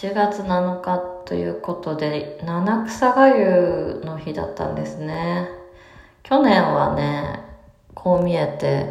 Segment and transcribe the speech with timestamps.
[0.00, 5.46] 7月7日ということで、七草がゆの日だったんですね。
[6.22, 7.40] 去年はね、
[7.94, 8.90] こう見えて、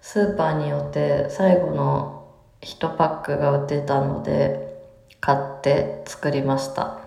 [0.00, 2.26] スーパーによって最後の
[2.62, 4.76] 1パックが売ってたので、
[5.20, 6.98] 買って作りました。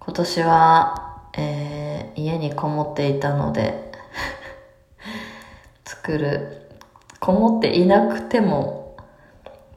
[0.00, 3.92] 今年は、えー、家にこもっていたので
[5.86, 6.66] 作る、
[7.20, 8.96] こもっていなくても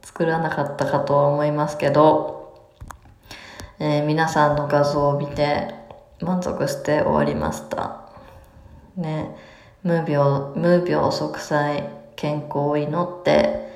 [0.01, 2.32] 作らなかったかとは思いますけど、
[3.85, 5.67] えー、皆さんの画像を見て
[6.21, 7.99] 満足して終わりました。
[8.95, 9.35] ね、
[9.83, 13.67] 無病、無病息災、健康を祈って、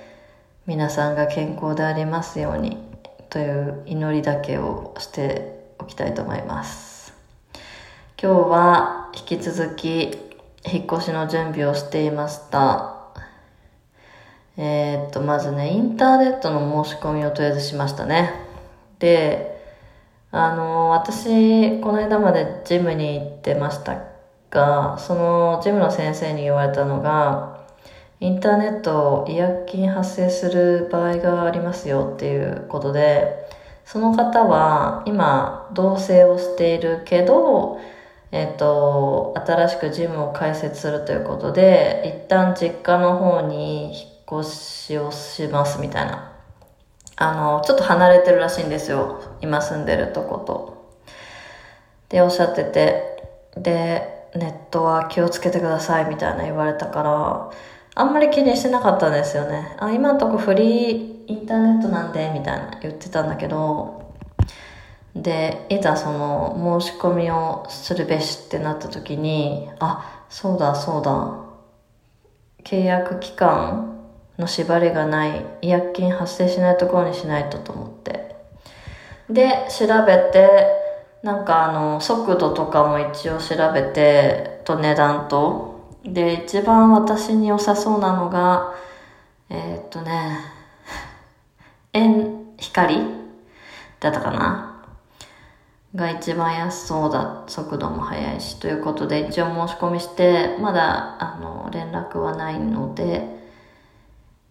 [0.66, 2.78] 皆さんが健康でありますように
[3.30, 7.14] という祈りだけをしておきたいと思います。
[8.18, 10.04] 今日は引き続き
[10.64, 12.96] 引っ越しの準備をしていました。
[14.56, 18.32] えー、っと、まずね、インターネットの申し込みをとりあえずしましたね。
[19.00, 19.57] で、
[20.32, 24.04] あの、私、この間までジムに行ってました
[24.50, 27.66] が、そのジムの先生に言われたのが、
[28.20, 33.48] インターネット違約金発生する場合がありますよっていうことで、
[33.86, 37.80] その方は今同棲をしているけど、
[38.32, 46.27] えっ、と、新しくジムを開設するということで、一旦実家の方に引っ越しをしますみたいな。
[47.18, 49.20] あの、ちょっと離れてるらしいんですよ。
[49.42, 50.78] 今住んでるとこと。
[52.10, 53.24] で、おっしゃってて、
[53.58, 57.52] で、ネットは気をつけてくださいみたいな言われたから、
[57.96, 59.76] あんまり気にしてなかったんですよね。
[59.80, 64.14] あ、今んとこフリーインターネットなんで、みたいな言ってたんだけど、
[65.16, 71.34] で、いざその申し込みをするべしってなった時に、あ、そうだそうだ、
[72.64, 73.97] 契約期間
[74.38, 78.36] の縛りがない、違約金発生しないところにしないとと思って。
[79.30, 80.68] で、調べて、
[81.24, 85.96] なんかあの、速度とかも一応調べて、と値段と。
[86.04, 88.74] で、一番私に良さそうなのが、
[89.50, 90.40] えー、っとね、
[91.94, 93.00] 円、光
[94.00, 94.84] だったかな
[95.96, 103.37] が一番安そうだ、速度も速いし、ということで一応申し込みして、まだ、あの、連絡はないので、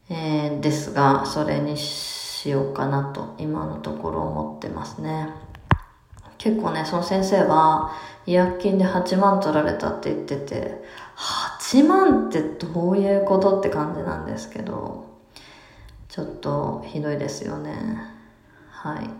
[0.08, 5.28] えー、ですが、それにしようかなと、今のところ思ってますね。
[6.38, 7.92] 結構ね、その先生は、
[8.26, 10.84] 違約金で8万取られたって言ってて、
[11.16, 15.06] 8万ってどういうことって感じなんですけど、
[16.08, 17.72] ちょっとひどいですよね。
[18.70, 19.10] はい。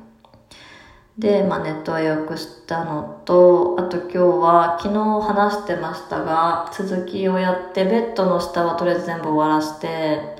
[1.18, 10.36] で、まあ、ネットは予約したのと、あと今日は昨日話してましたが、続きをやって、ベッドの下はとりあえず全部終わらして、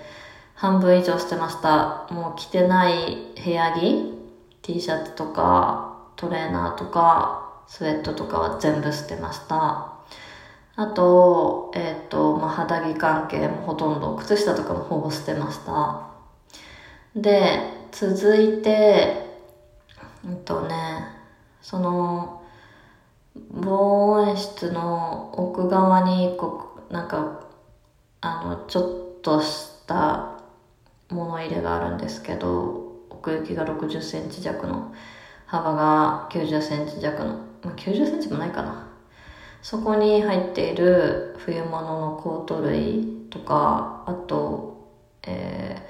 [0.57, 2.07] 半分以上してました。
[2.11, 4.15] もう着てない部屋着
[4.63, 9.93] ?T シャツとか、トレーナーとか、スウェットとかは全部捨てました。
[10.77, 16.07] あと、えっ、ー、と、まあ、肌着関係もほとんど、靴下とかもほぼ捨てました。
[17.15, 17.61] で、
[17.93, 19.27] 続いて、
[20.25, 20.75] うんとね、
[21.61, 22.43] その、
[23.51, 27.43] 防音室の奥側にこう、なんか、
[28.23, 28.81] あの、ちょ
[29.19, 30.36] っとした
[31.11, 34.95] 物入れがあるんですけど、奥行きが60センチ弱の
[35.47, 38.89] 幅が90センチ弱の、まあ、90センチもないかな。
[39.63, 44.91] そこに入っている冬物のコート類とか、あと、
[45.23, 45.81] えー、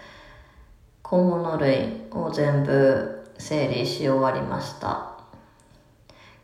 [1.02, 5.12] 小物類を全部整理し終わりました。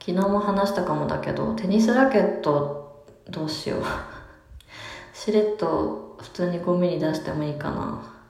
[0.01, 5.17] 昨日も話したかもだけど、テニスラケットどうしよう。
[5.17, 8.22] しれっと普通にゴミに出してもいいかな。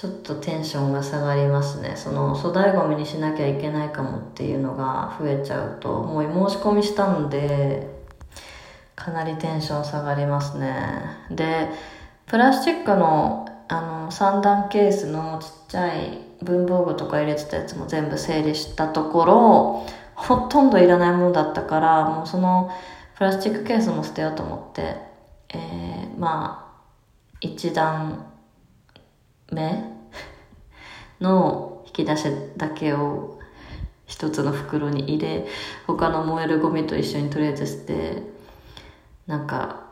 [0.00, 1.92] ちょっとテンションが下がりますね。
[1.94, 7.86] その粗大ごみにしなきゃいけないかもっていうのが増えちゃうと、もう申し込みしたので、
[8.96, 10.74] かなりテンション下がりますね。
[11.30, 11.68] で、
[12.24, 22.70] プラスチックのあの三段ケースのちっちゃい文房具とか入れてたやつも全部整理したところ、ほとんどいらないものだったから、もうその
[23.18, 24.96] プラスチックケースも捨てようと思って、
[25.50, 26.80] えー、まあ、
[27.42, 28.29] 一段
[29.50, 29.84] 目
[31.20, 32.24] の引き出し
[32.56, 33.38] だけを
[34.06, 35.46] 一つの袋に入れ、
[35.86, 38.22] 他の燃えるゴミと一緒にとりあえず捨て、
[39.26, 39.84] なんか、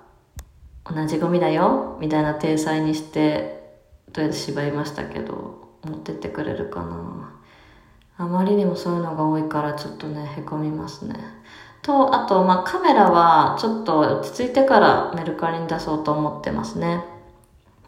[0.85, 3.77] 同じゴミだよみたいな体裁にして、
[4.13, 7.35] とりあえず縛りましたけど、持ってってくれるかな。
[8.17, 11.15] あまりにもそういうのが多いからちょっとね、へこみますね。
[11.83, 17.05] と、あと、まあ、カメラはちょっと落ち着いてからメルカリに出そうと思ってますね。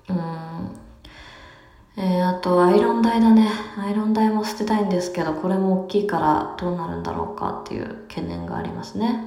[0.08, 0.79] うん。
[2.02, 3.46] えー、あとアイロン台だね。
[3.76, 9.22] アイロン台も捨てたいんですけど、これも大きいからどうなるんだろうかっていう懸念がありますね。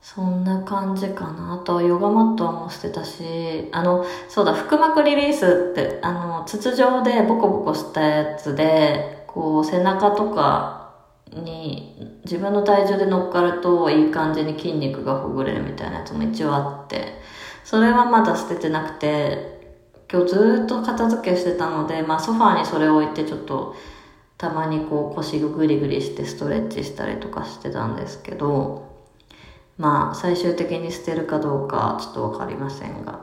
[0.00, 1.52] そんな感じかな。
[1.52, 10.94] あと、ヨガマットも捨てたし、あの、そうだ、腹膜リリースって、あの、筒状でボコボコしたやつで、こう、背中とか
[11.34, 17.20] に自分の体重で乗っかるといい感じに筋肉がほぐれるみたいなやつも一応あって、
[17.62, 19.61] それはまだ捨ててなくて、
[20.12, 23.74] 今日ずっと片付けしてたので、まあソファーにそれを置いてちょっと、
[24.36, 28.92] たまにこう腰をグリグリしてストレッチしたりとかしてたんですけど、
[29.78, 33.20] まあ、最終的に捨てるかどうかちょっとわかりませんが。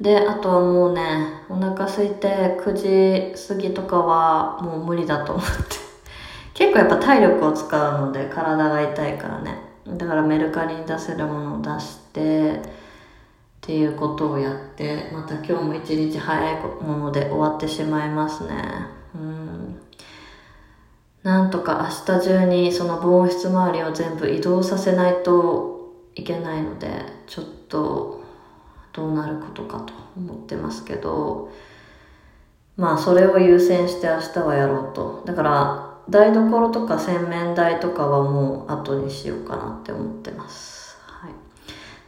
[0.00, 5.52] で、あとはもうね、お腹空いて9時過ぎとかはもう無理だと思って。
[6.54, 9.58] 結構やっぱ体力を使うので体が痛いからね。
[9.86, 12.85] だからメルカリに出せるものを出して、
[13.66, 18.62] っていうことをやって、また今日も一日早いもので終わってしまいますね。
[19.12, 19.80] うん。
[21.24, 26.88] なんとか明日中にその防湿周りを全部移動させないといけないので、
[27.26, 28.22] ちょっと
[28.92, 31.50] どうなることかと思ってますけど、
[32.76, 35.24] まあそれを優先して明日はやろうと。
[35.26, 40.85] だから台所とか洗面台とかはもう後にしようかなって思ってます。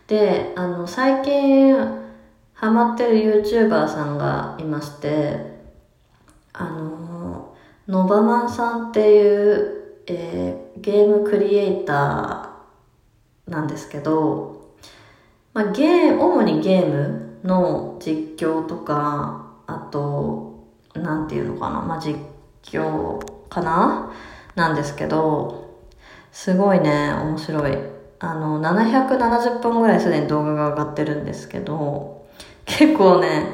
[0.09, 1.77] で、あの最近
[2.55, 5.37] ハマってる YouTuber さんがいまして、
[6.53, 7.55] あの
[7.87, 14.75] ノバマンさんっていう、えー、ゲームクリエイターなんですけど、
[15.53, 22.19] まあ、ゲー主にゲームの実況とか、あと、なんていうのかな、まあ、実
[22.63, 24.11] 況かな
[24.55, 25.85] なんですけど、
[26.33, 27.98] すごいね、面白い。
[28.21, 32.27] あの、770本ぐらいすでに動画が上がってるんですけど、
[32.67, 33.45] 結構ね、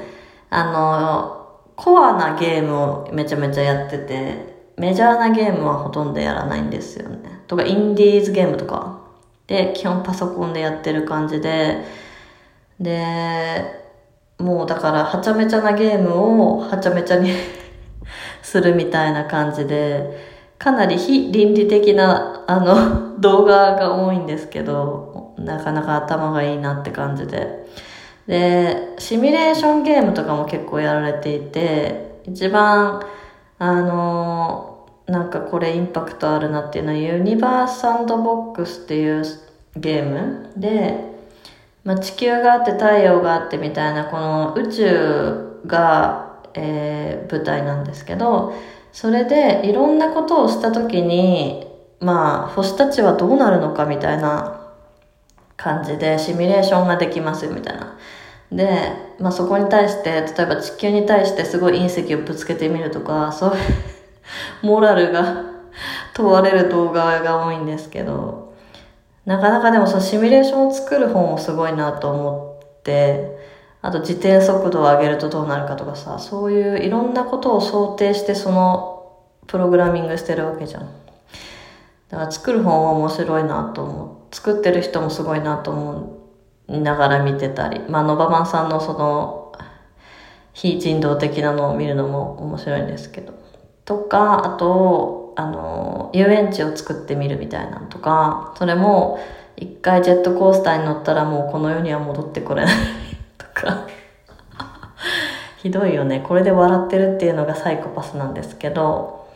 [0.51, 1.45] あの、
[1.77, 7.43] コアなゲームをめちゃめちゃやってて、メジャーなゲームはほとんどやらないんですよね。
[7.47, 9.01] とか、インディーズゲームとか。
[9.47, 11.85] で、基本パソコンでやってる感じで、
[12.81, 13.85] で、
[14.39, 17.31] もうだからはちゃめちゃなゲームをはちゃめちゃに
[18.43, 27.67] するみたいな感じで、かなり非倫理的なあの 動画が多いんですけど、なかなか頭がいいなって感じで。
[28.27, 33.03] で、シミュレーションゲームとかも結構やられていて、一番、
[33.59, 34.75] あの
[35.07, 39.25] なんかこれインパクトあるなっていうのは、ユニバースサンドボックスっていう
[39.77, 41.15] ゲームで、
[41.85, 48.55] まあ、地球があって太陽があってみたいな、この宇宙が、えー、舞台なんですけど、
[48.95, 51.67] それでいろんなことをした時に、
[51.99, 54.71] まあ、星たちはどうなるのかみたいな
[55.57, 57.99] 感じでシミュレーションができますみたいな。
[58.53, 63.57] で、まあそこに対して、例えば地球に対してすごい隕石をぶつけてみるとか、そういう
[64.63, 65.43] モラルが
[66.15, 68.53] 問われる動画が多いんですけど、
[69.27, 73.34] なかなかでもそのシミュレーションを作る方もすごいなと思って、
[73.85, 80.89] あと自転速度を上げるとどうなるかとかさ、そういういろんなことを想定してそのプログラミングしてるわけじゃん。
[82.09, 84.35] だから作る方も面白いなと思う。
[84.35, 86.19] 作ってる人もすごいなと思
[86.69, 89.53] いながら見てたり、まあ、ノバマンさんのその、
[90.55, 93.35] 非人道的なのを見るのも面白いんですけど。
[93.85, 99.19] とか、あと、あの、遊園地を作ってみるみたいなのとか、それも、
[99.57, 103.04] 一回ジェットコースターに乗ったらもうこの世には戻ってこれない
[103.65, 103.87] か
[105.59, 106.25] ひどいよね。
[106.27, 109.27] これで笑ってるっていうのがサイコパスなんですけど、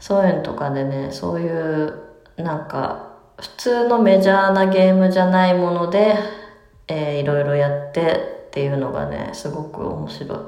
[0.00, 1.94] そういうのとかでね、そういう、
[2.36, 6.16] なんか、普通のメジャーなゲームじゃないもので、
[6.88, 8.00] えー、いろいろやって
[8.48, 10.38] っていうのがね、すごく面白い。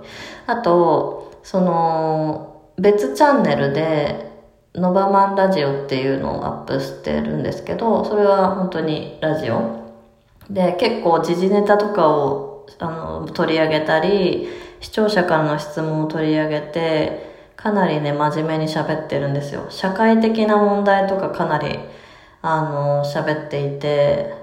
[0.46, 4.32] あと、その、別チャンネルで、
[4.74, 9.84] ノバマンラジオっていうのをアップしてるんですけど、それは本当にラジオ。
[10.50, 14.48] で、結構時事ネタとかをあの取り上げたり、
[14.80, 19.66] 視聴者からの質問を取り上げて、かなりね、真面目に喋ってるんですよ。
[19.70, 21.78] 社会的な問題とかかなり
[22.46, 24.34] あの、喋っていて、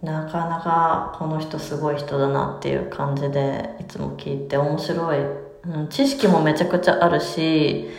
[0.00, 5.18] なかなかこの人すごい人だなっていう感じでいつも聞いて面白い。
[5.18, 7.90] うん、知識もめちゃくちゃあるし、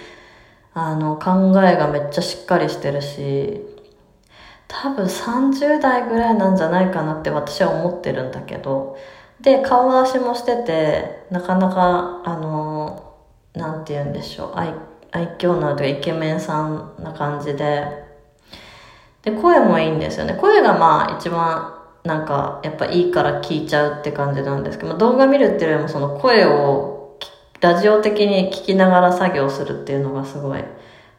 [0.74, 3.62] あの、考えがめっちゃしっかりしてるし、
[4.68, 8.98] 多分30代ぐらいなんじゃないかなって私は思ってるんだけど、
[9.42, 13.14] で、顔出しもしてて、なかなか、あの、
[13.54, 14.74] なんて言うんでしょう、愛、
[15.12, 17.86] 愛嬌のあるイケメンさんな感じで、
[19.24, 20.36] で、声もいいんですよね。
[20.40, 27.18] 声がまあ一番なんかやっぱいいから聞いちゃうって感じなんですけど、動画見るっていうよりもその声を
[27.60, 30.64] ラジオ的に聞きながら作業するっていうのがすごい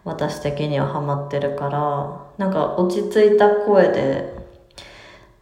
[0.04, 4.37] 私的にはハマってるから、なんか落ち着いた声で、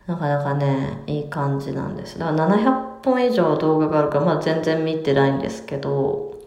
[0.07, 2.19] なかなかね、いい感じなんです。
[2.19, 6.41] だから700本以上動画があるから、まあ全然見てないんですけど、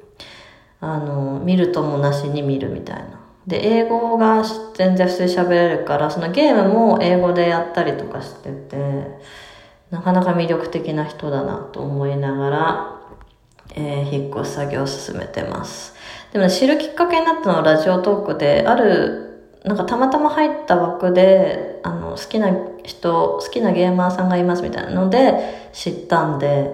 [0.82, 3.20] あの、見るともなしに見るみたいな。
[3.48, 4.44] で、英語が
[4.76, 9.20] 全然普通に喋れるから、そのゲームも英語でやったりとかしてて、
[9.92, 13.00] なかなか魅力的な人だなと思いながら、
[13.76, 15.96] えー、引っ越し作業を進めてます。
[16.32, 19.29] でも、ね、知るきっかけになったのはラジオトークで、ある、
[19.70, 22.50] なんかたまたま入った枠で、あの、好きな
[22.84, 26.74] 人、好きなゲーマーさんがいますみたいなので知ったんで、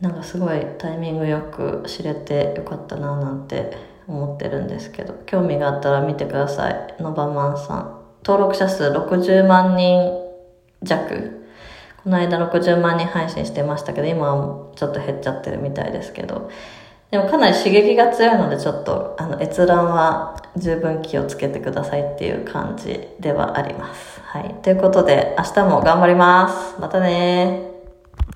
[0.00, 3.76] なんかすごいタイミングよく知れてよかったななんて
[4.06, 6.94] 思ってるんですけど、興味があったら見てください。
[7.00, 8.00] ノバマンさん。
[8.24, 10.12] 登録者数60万人
[10.84, 11.48] 弱。
[12.04, 16.48] この間60万人配信してましたけど、今はちょっと減っちゃってるみたいですけど。
[17.10, 24.20] でもかなり刺激が強いので、ちょっと、あの、閲覧は十分気をつけてくださいっていう感じではあります。
[24.22, 24.54] はい。
[24.62, 26.80] ということで、明日も頑張ります。
[26.80, 27.65] またね